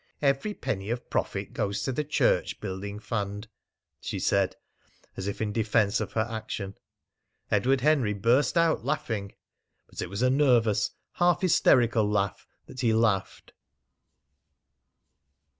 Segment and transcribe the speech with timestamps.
[0.23, 3.47] "Every penny of profit goes to the Church Building Fund,"
[3.99, 4.55] she said,
[5.15, 6.75] as if in defence of her action.
[7.51, 9.33] Edward Henry burst out laughing;
[9.85, 13.53] but it was a nervous, half hysterical laugh that he laughed.